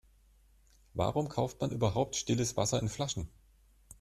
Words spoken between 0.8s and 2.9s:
Warum kauft man überhaupt stilles Wasser in